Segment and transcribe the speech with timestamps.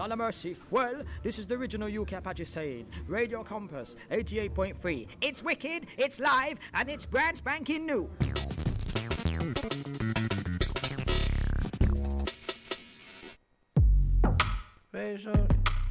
[0.00, 0.56] Lord of mercy.
[0.70, 2.86] Well, this is the original UK Apache saying.
[3.06, 5.06] Radio Compass 88.3.
[5.20, 8.08] It's wicked, it's live, and it's brand spanking new.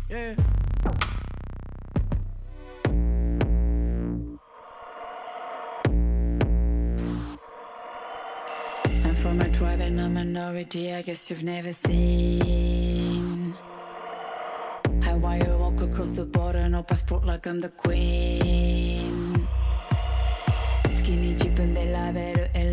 [0.09, 0.35] Yeah.
[9.05, 12.68] I'm from a tribe and a minority, I guess you've never seen.
[15.99, 19.45] Cross the border, no passport like I'm the queen.
[20.93, 22.69] Skinny jeep and they love it, and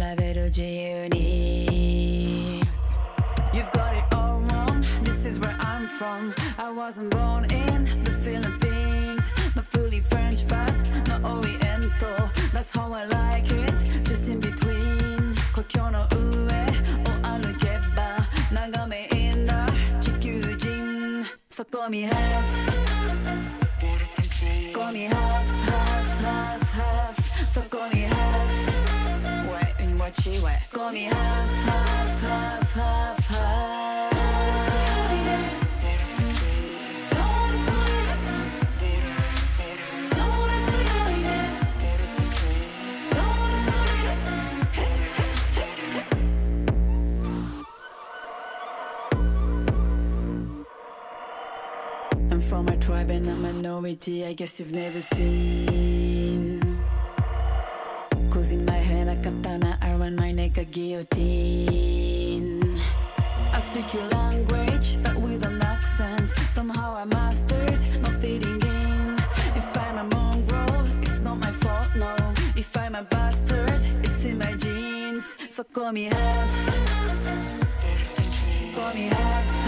[3.52, 6.34] You've got it all wrong, this is where I'm from.
[6.56, 9.24] I wasn't born in the Philippines,
[9.56, 10.72] not fully French, but
[11.08, 12.30] not oriental.
[12.52, 13.74] That's how I like it,
[14.04, 15.34] just in between.
[15.52, 19.66] 故郷の上を歩けば、眺めいいんだ、
[20.00, 21.26] 地球人。
[21.50, 22.75] そこ見晴らす。
[30.26, 34.12] こみ half half half half half
[52.32, 56.15] I'm from a tribe and a minority, I guess you've never seen.
[60.56, 61.20] Neck a guillotine.
[63.52, 66.30] I speak your language, but with an accent.
[66.50, 69.18] Somehow I mastered, not fitting in.
[69.54, 72.16] If I'm a mongrel, it's not my fault, no.
[72.56, 75.26] If I'm a bastard, it's in my genes.
[75.50, 76.50] So call me half.
[78.74, 79.65] Call me half,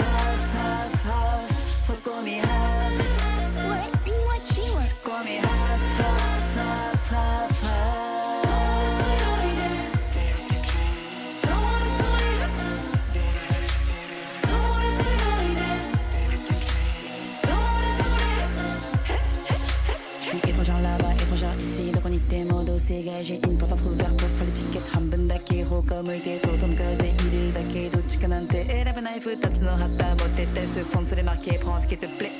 [23.08, 26.74] dégagé une porte entre ouvert pour faire l'étiquette Ramben d'Akiro comme il est sautant de
[26.74, 27.98] gazé Il est d'Akedo
[28.52, 31.80] Et la benaïf ou t'as t'en aura pas T'es ce fond de se démarquer, prends
[31.80, 32.30] ce qui te plaît.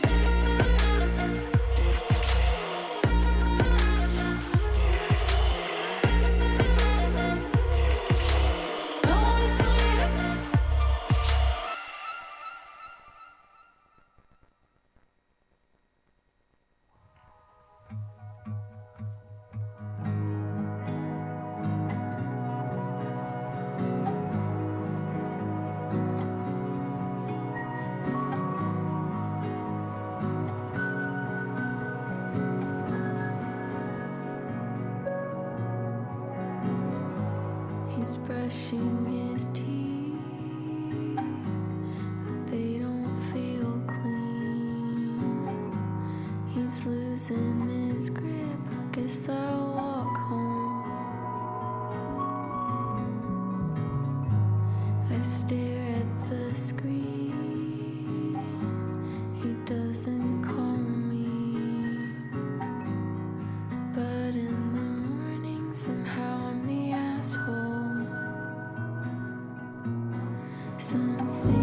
[70.79, 71.58] Some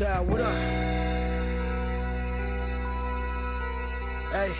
[0.00, 0.54] What up?
[4.32, 4.52] Hey.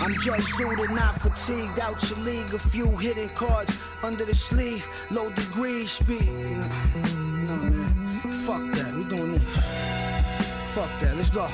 [0.00, 1.80] I'm just zooted, not fatigued.
[1.80, 4.86] Out your league, a few hidden cards under the sleeve.
[5.10, 6.30] Low degree speed.
[6.30, 8.20] Man.
[8.46, 8.94] Fuck that.
[8.94, 9.56] We doing this.
[10.72, 11.16] Fuck that.
[11.16, 11.48] Let's go.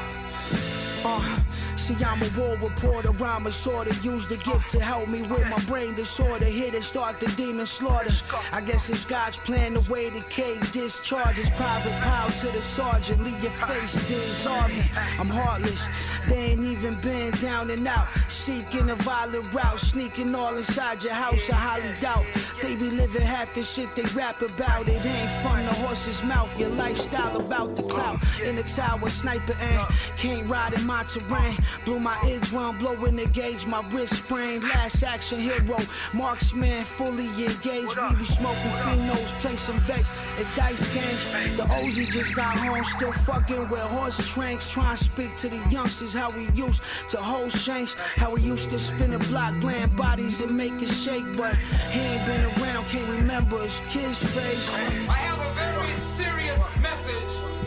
[1.04, 1.47] Uh.
[1.88, 3.94] See, I'm a war reporter, rhymer sorta.
[4.02, 6.44] Use the gift to help me with my brain disorder.
[6.44, 8.10] Hit and start the demon slaughter.
[8.52, 11.48] I guess it's God's plan the way the cave discharges.
[11.48, 14.84] Private power to the sergeant, leave your face dissolving.
[15.18, 15.86] I'm heartless,
[16.28, 18.06] they ain't even been down and out.
[18.28, 21.48] Seeking a violent route, sneaking all inside your house.
[21.48, 22.26] I highly doubt
[22.62, 24.88] they be living half the shit they rap about.
[24.88, 26.54] It ain't from the horse's mouth.
[26.58, 28.22] Your lifestyle about the clout.
[28.44, 31.56] In the tower, sniper and can't ride in my terrain.
[31.84, 34.64] Blew my eardrum, blowing the gauge, my wrist sprained.
[34.64, 35.78] Last action hero,
[36.12, 37.96] marksman fully engaged.
[38.10, 41.56] We be smoking phenos, play some bets at dice games.
[41.56, 44.70] The OG just got home, still fucking with horse tranks.
[44.70, 47.94] Trying to speak to the youngsters how we used to hold shanks.
[47.94, 51.24] How we used to spin a block, bland bodies and make it shake.
[51.36, 51.54] But
[51.90, 54.68] he ain't been around, can't remember his kid's face.
[55.08, 57.57] I have a very serious message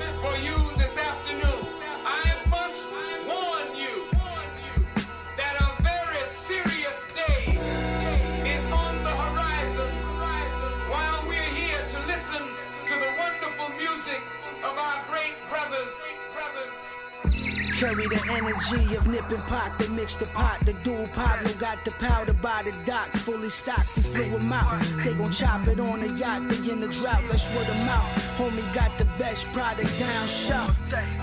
[17.82, 20.60] Carry the energy of nip and pot, they mix the pot.
[20.68, 24.80] The dual Pablo got the powder by the dock, fully stocked, we fill them out.
[25.04, 28.24] They gon' chop it on the yacht, they in the drought, that's word of mouth.
[28.38, 30.78] Homie got the best product down south.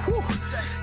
[0.05, 0.21] Whew.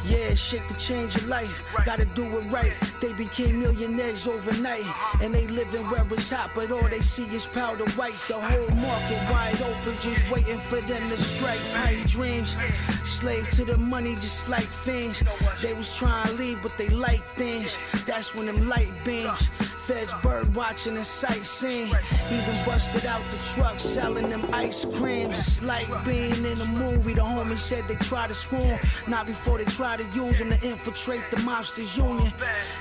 [0.07, 2.73] Yeah, shit could change your life, gotta do it right.
[3.01, 4.85] They became millionaires overnight,
[5.21, 8.13] and they living where it's hot, but all they see is powder white.
[8.27, 11.59] The whole market wide open, just waiting for them to strike.
[11.73, 12.55] Pipe dreams,
[13.03, 15.23] slave to the money, just like fiends.
[15.61, 17.75] They was trying to leave, but they like things.
[18.05, 19.49] That's when them light beams.
[19.85, 21.93] Feds bird watching and sightseeing.
[22.31, 25.37] Even busted out the truck selling them ice creams.
[25.37, 27.13] It's like being in a movie.
[27.13, 29.65] The homie said they try to screw 'em, Not before they
[29.95, 32.31] try to use them to infiltrate the mobsters union.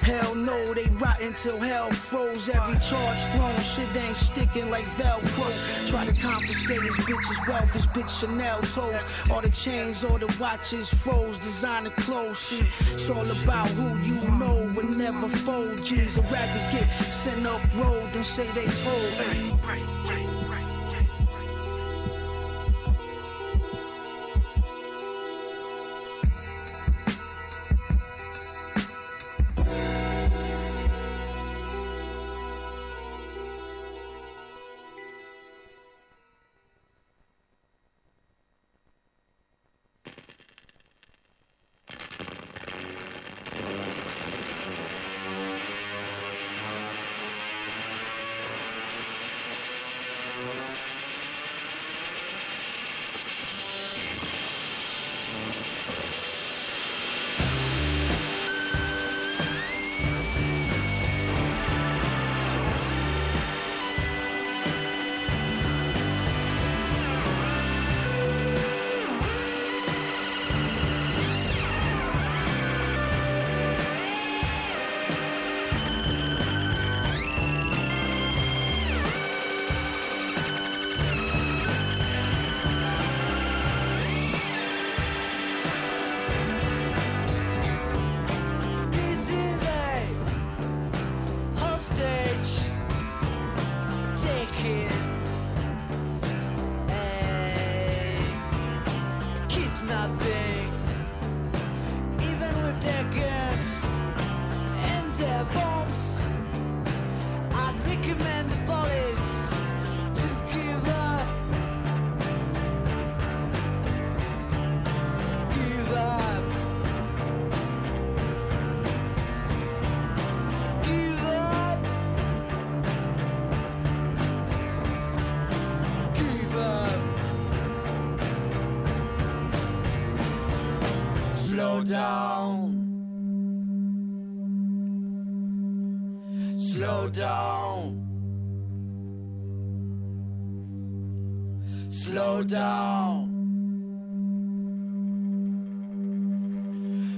[0.02, 2.48] Hell no, they rotten till hell froze.
[2.48, 3.60] Every charge thrown.
[3.60, 5.88] Shit ain't sticking like Velcro.
[5.88, 7.72] Try to confiscate his bitch's wealth.
[7.72, 9.00] His bitch Chanel toes.
[9.30, 11.38] All the chains, all the watches froze.
[11.38, 12.40] Designer clothes.
[12.40, 12.66] Shit.
[12.92, 15.84] It's all about who you know and never fold.
[15.84, 16.18] G's.
[16.18, 20.43] I'd rather get sent up road than say they told.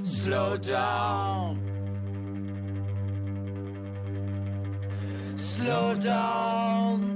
[0.07, 1.59] Slow down.
[5.37, 7.16] Slow down.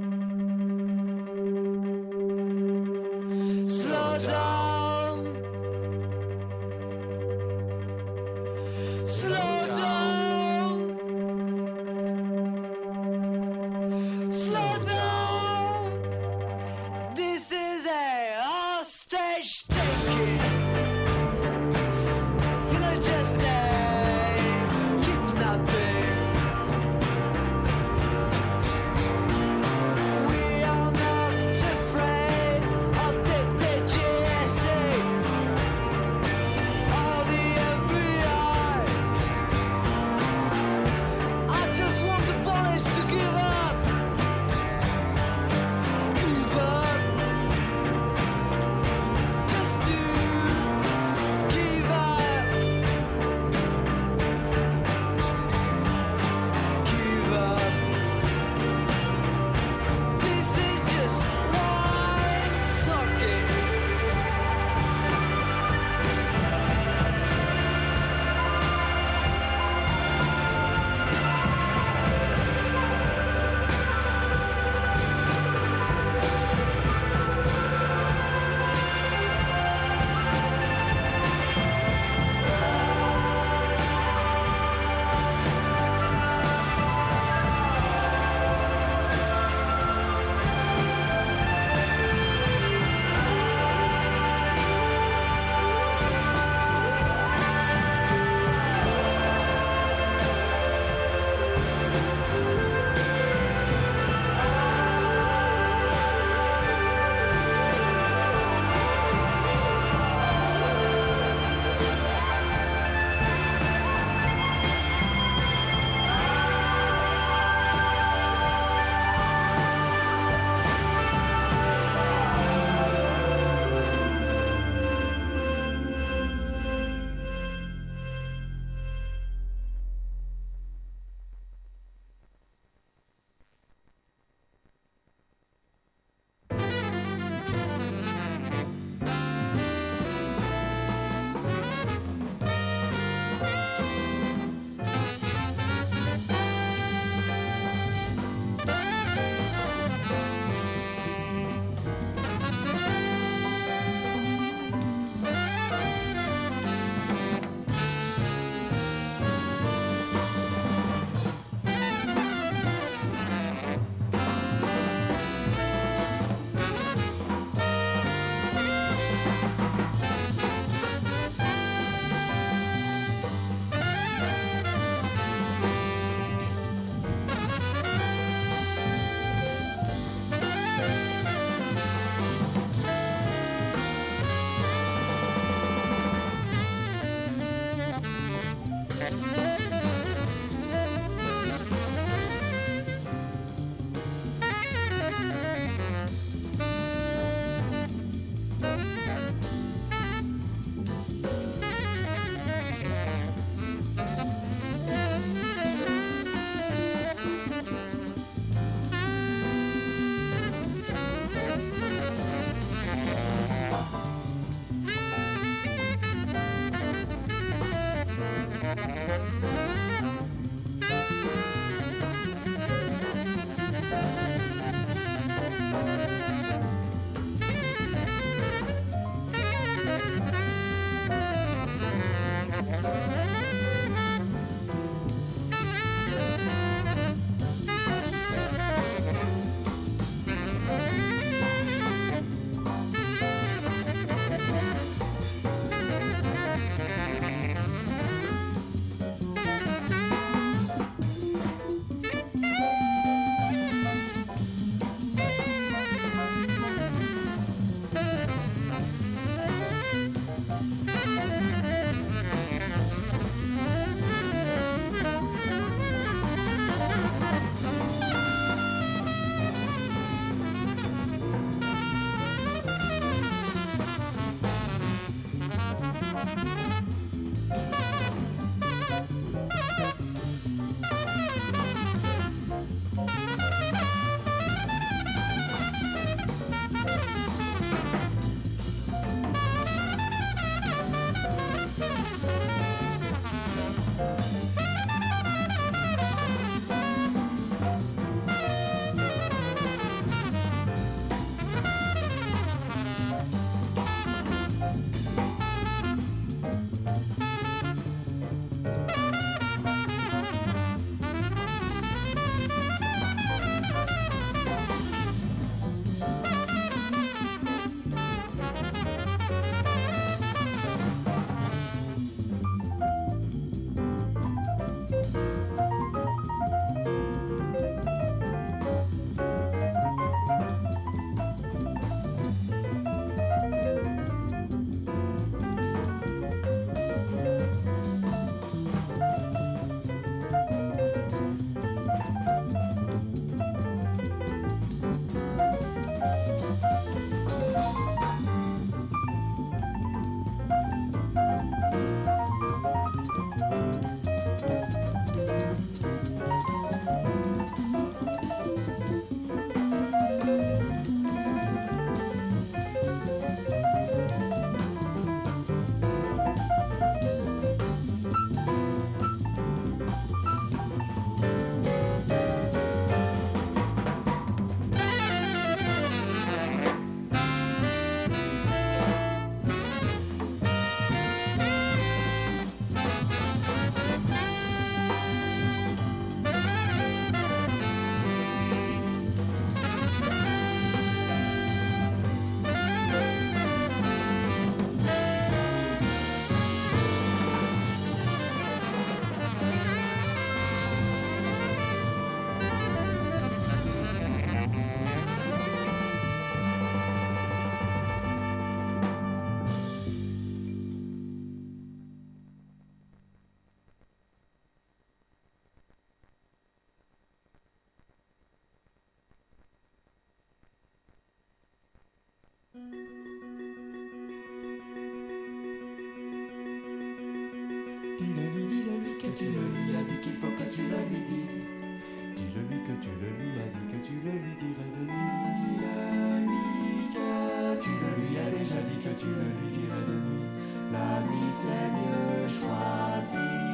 [432.66, 435.61] que tu le lui as dit, que tu le lui dirais de nuit.
[435.61, 439.92] La nuit que tu le lui as déjà dit, que tu le lui dirais de
[439.92, 440.27] nuit.
[440.73, 443.50] La nuit c'est mieux choisi.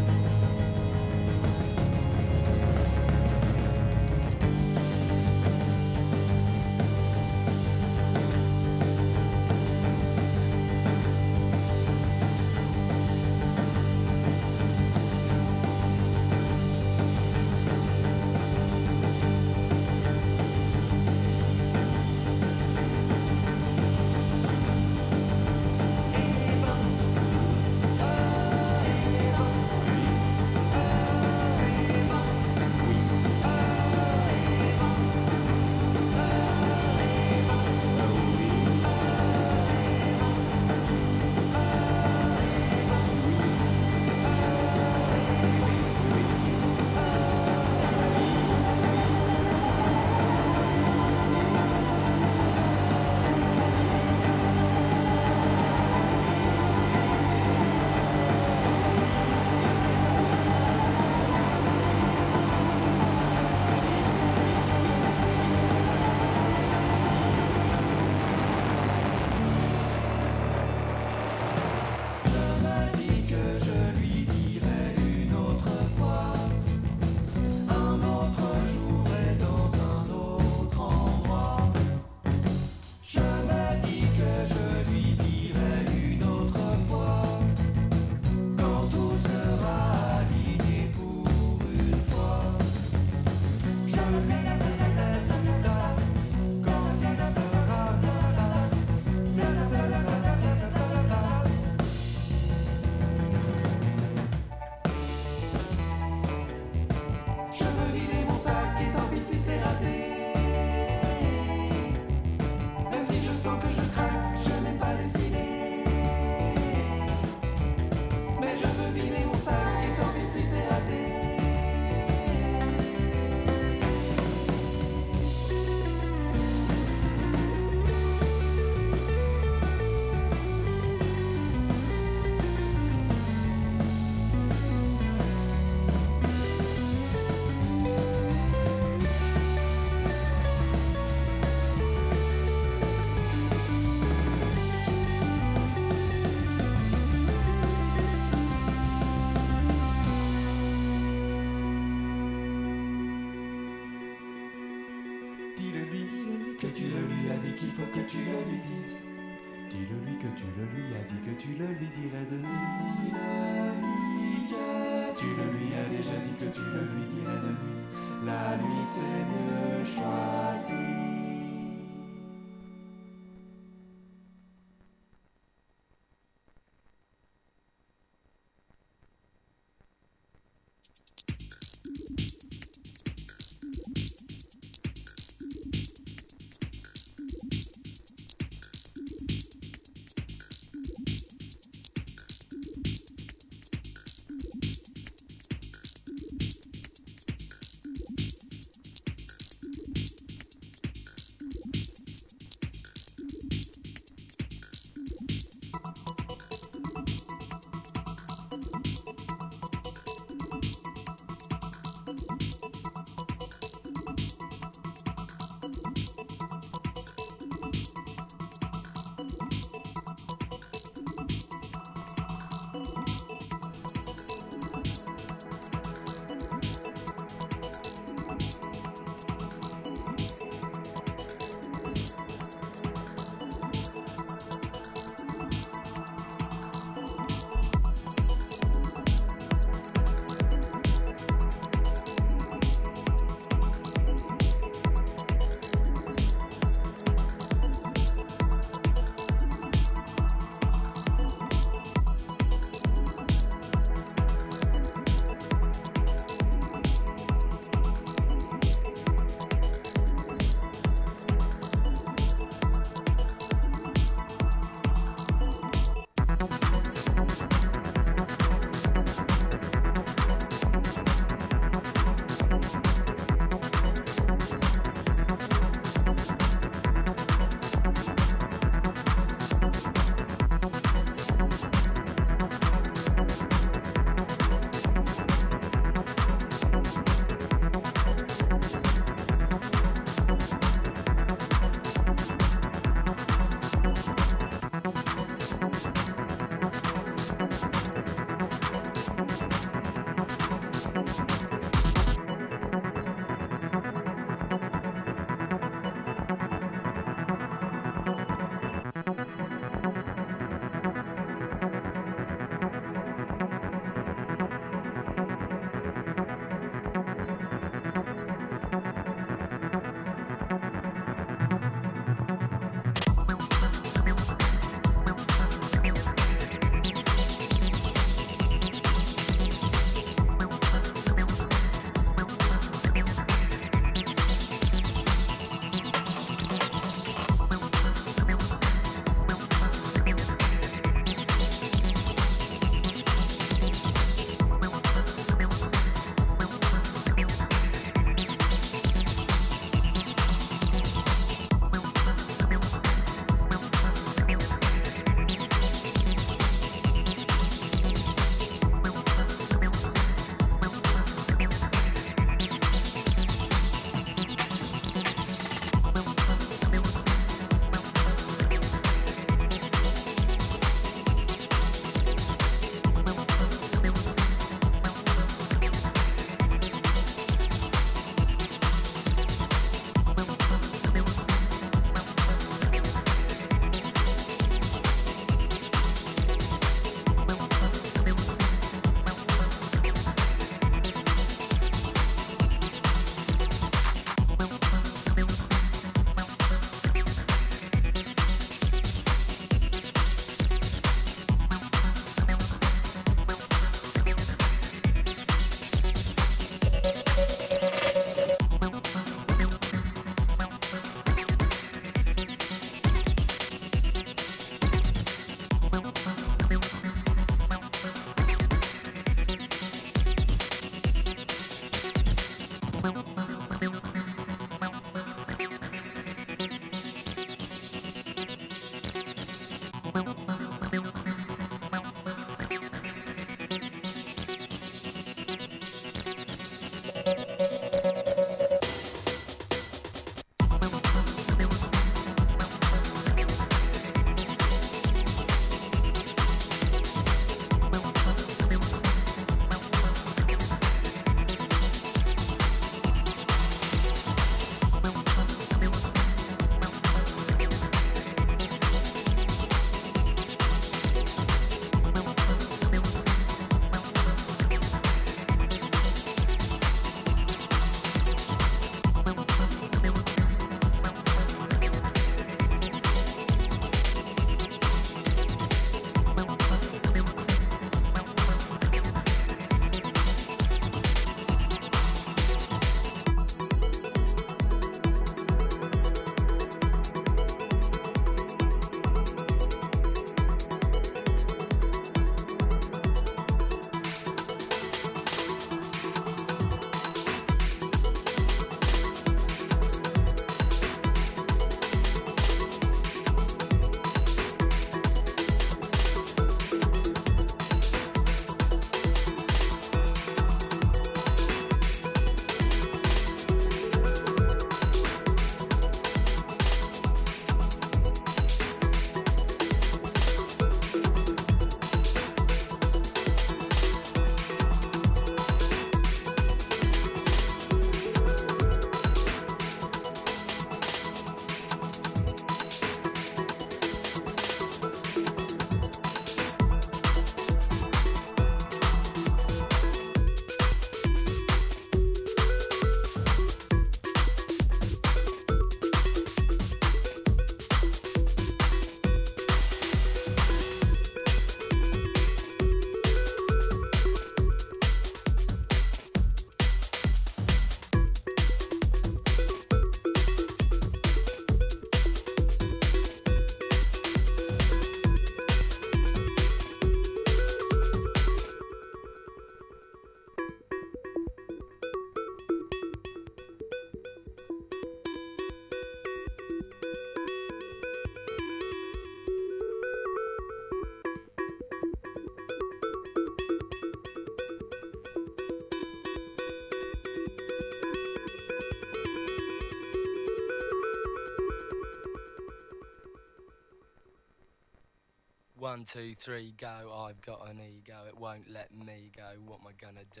[595.76, 596.72] Two, three, go.
[596.74, 599.02] I've got an ego, it won't let me go.
[599.26, 600.00] What am I gonna do?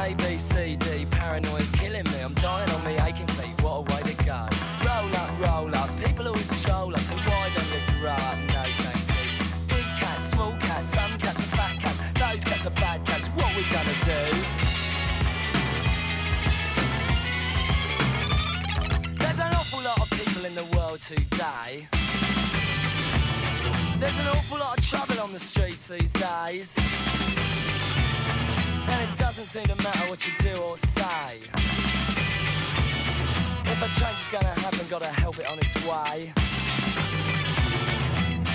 [0.00, 2.20] A, B, C, D, paranoia's killing me.
[2.20, 4.48] I'm dying on me aching feet, what a way to go.
[4.80, 7.00] Roll up, roll up, people always stroll up.
[7.00, 8.38] So why don't you grow up?
[8.54, 9.44] No, thank you.
[9.68, 11.98] Big cats, small cats, some cats are fat cats.
[12.18, 14.22] Those cats are bad cats, what we gonna do?
[19.18, 21.86] There's an awful lot of people in the world today.
[24.02, 24.81] There's an awful lot of
[25.32, 26.76] the streets these days.
[28.86, 31.38] And it doesn't seem to matter what you do or say.
[33.64, 36.32] If a change is gonna happen, gotta help it on its way.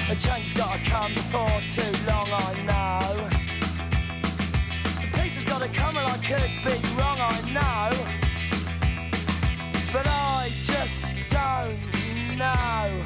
[0.09, 3.27] A change has gotta come before too long, I know.
[5.01, 7.89] The peace has gotta come and I could be wrong, I know.
[9.91, 10.93] But I just
[11.31, 13.03] don't know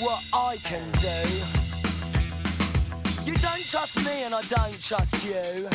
[0.00, 1.63] what I can do.
[3.74, 5.68] Trust me and I don't trust you.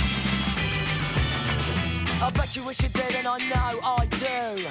[2.22, 4.68] I bet you wish you did and I know I do.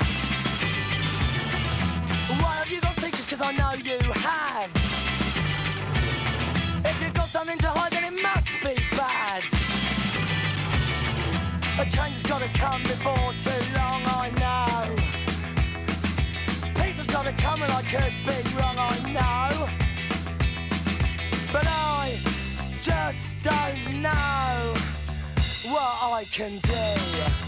[2.43, 3.26] Why have you got secrets?
[3.26, 4.70] Cause I know you have.
[6.87, 9.43] If you've got something to hide then it must be bad.
[11.81, 14.97] A change has gotta come before too long, I know.
[16.83, 19.68] Peace has gotta come and I could be wrong, I know.
[21.53, 22.38] But I
[22.89, 24.74] just don't know
[25.70, 27.47] what I can do.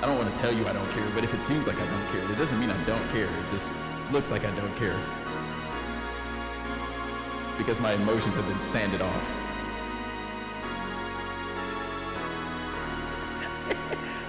[0.00, 1.86] I don't want to tell you I don't care, but if it seems like I
[1.86, 3.24] don't care, it doesn't mean I don't care.
[3.24, 3.68] It just
[4.12, 4.96] looks like I don't care.
[7.58, 9.44] Because my emotions have been sanded off.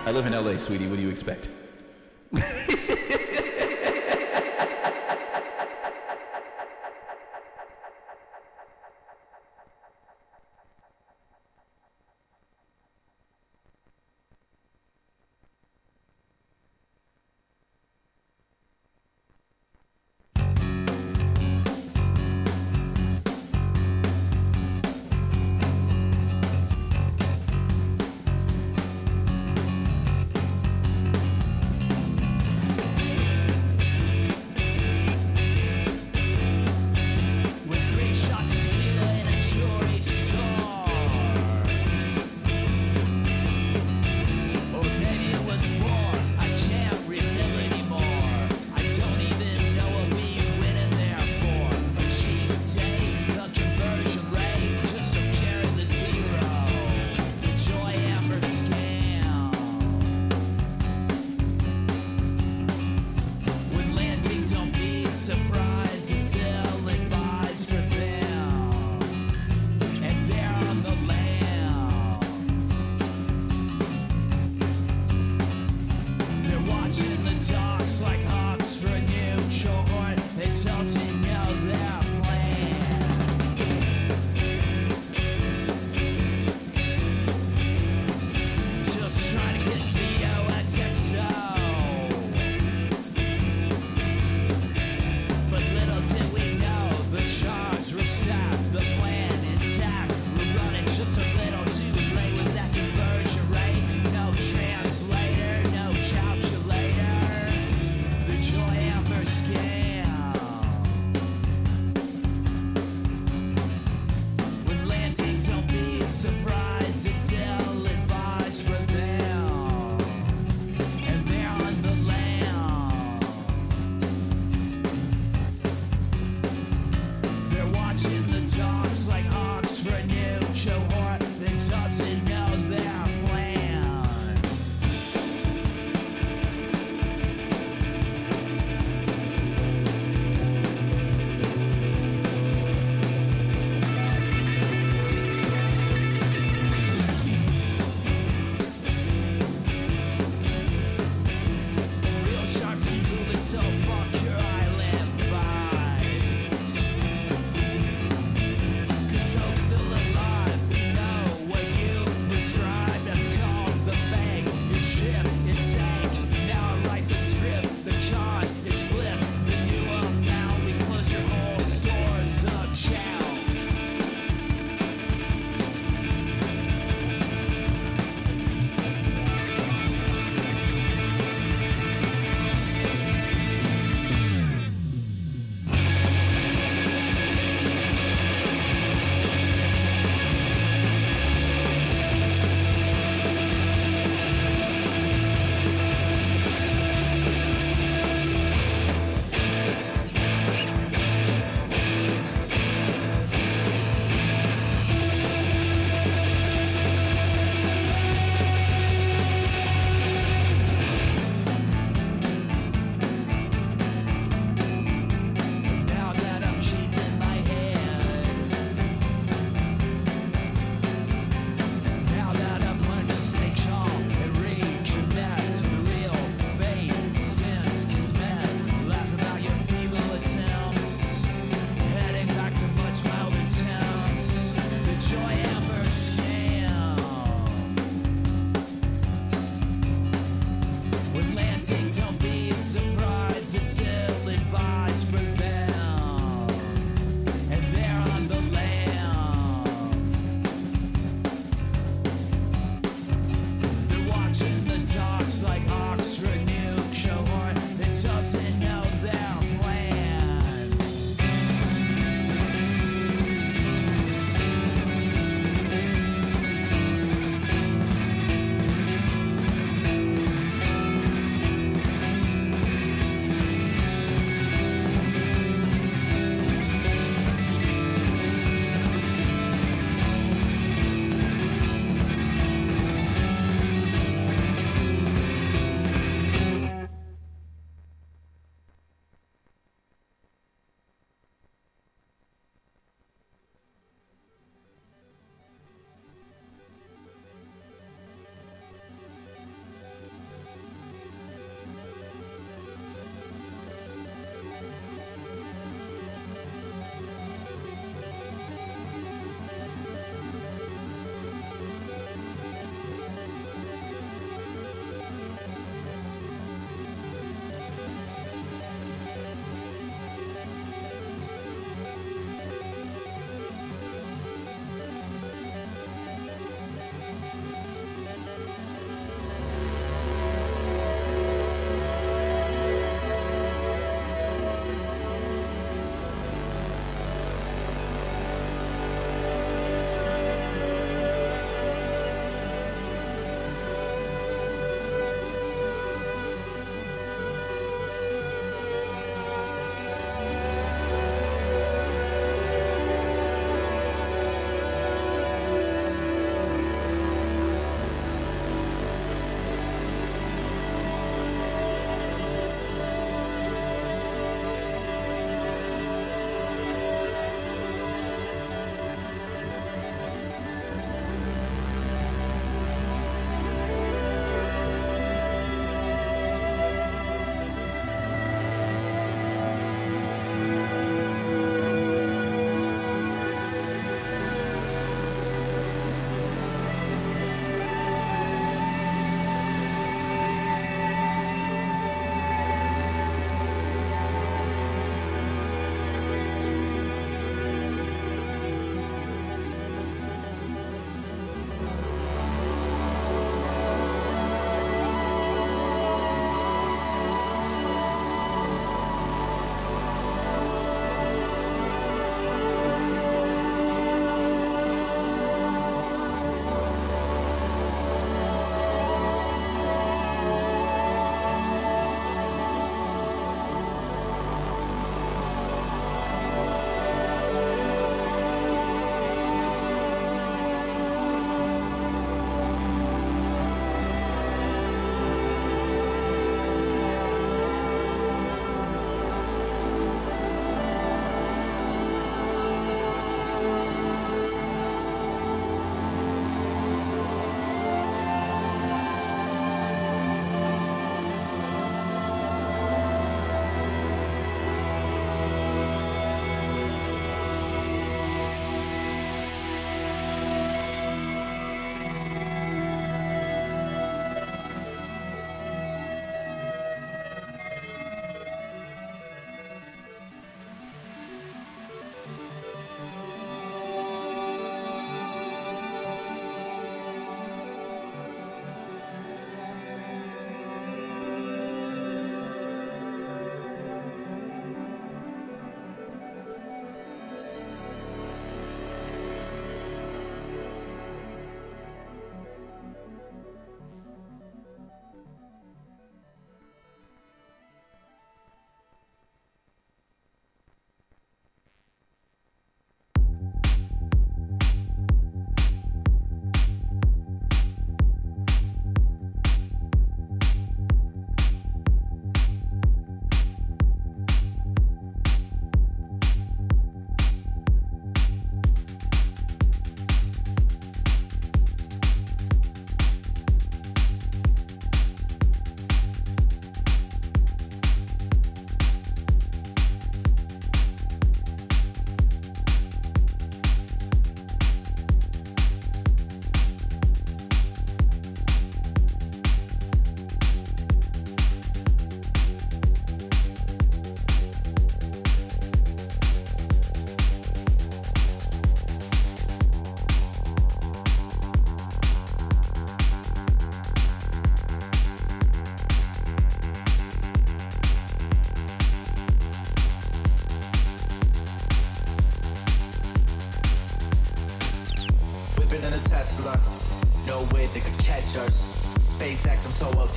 [0.08, 0.88] I live in LA, sweetie.
[0.88, 1.50] What do you expect?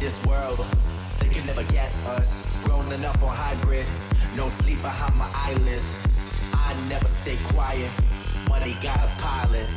[0.03, 0.59] This world.
[1.21, 1.89] They can never get
[2.19, 2.45] us.
[2.65, 3.87] Growing up on hybrid.
[4.37, 5.97] No sleep behind my eyelids.
[6.53, 7.89] I never stay quiet.
[8.49, 9.69] Money got a pilot.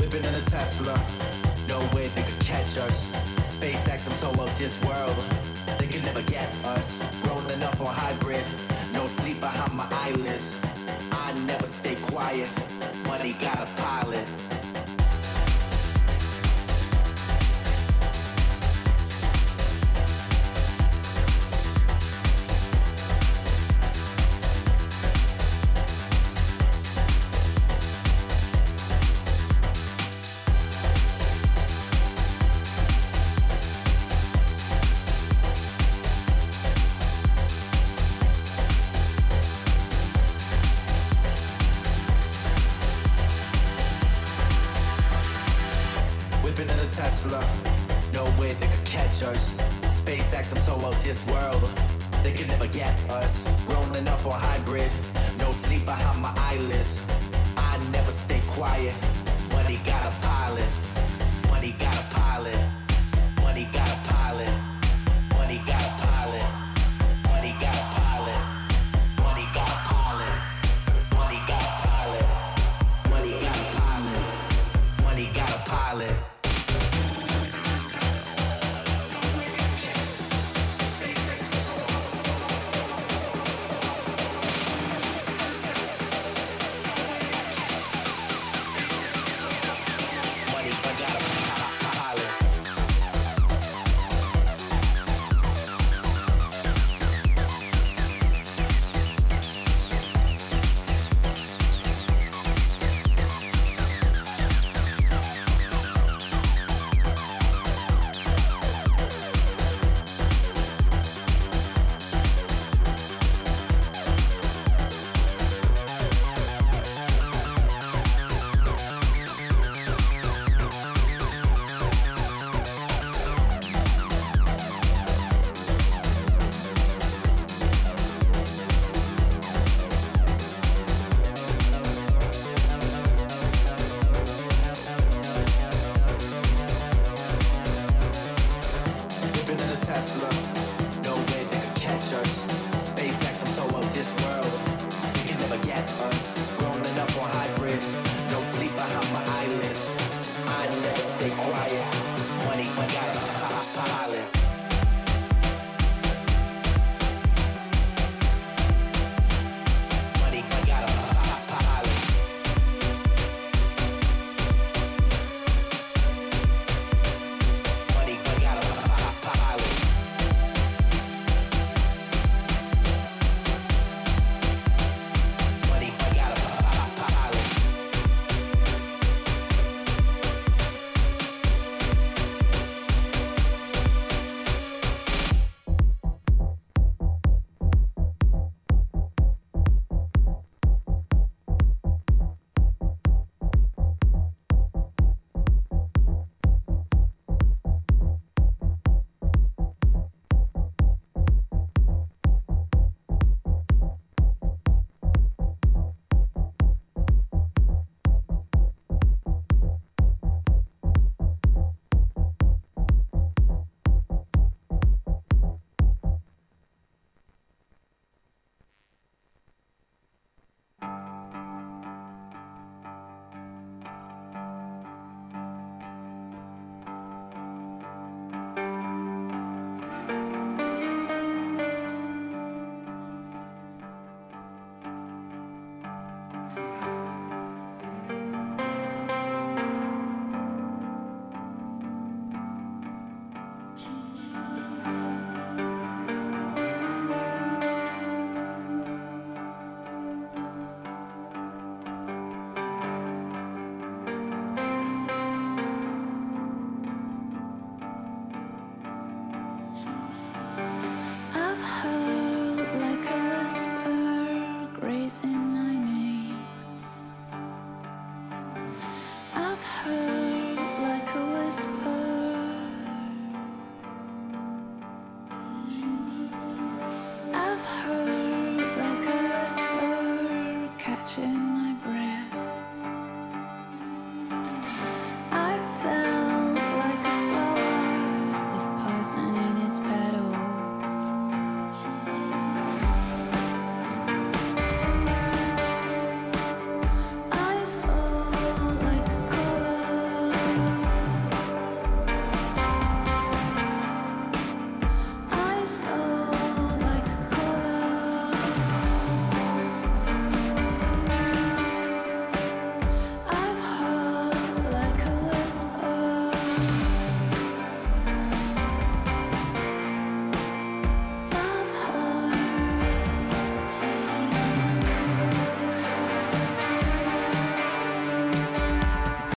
[0.00, 0.98] Whipping in a Tesla.
[1.68, 3.12] No way they could catch us.
[3.54, 5.18] SpaceX, I'm so out this world.
[5.78, 7.04] They can never get us.
[7.28, 8.46] Rolling up on hybrid.
[8.94, 10.58] No sleep behind my eyelids.
[11.12, 12.48] I never stay quiet.
[13.06, 14.26] Money got a pilot.